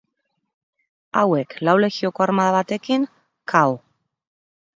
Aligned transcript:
Hauek 1.21 1.53
lau 1.69 1.75
legioko 1.83 2.25
armada 2.27 2.57
batekin 2.57 3.07
k. 3.53 3.63
o. 3.67 3.79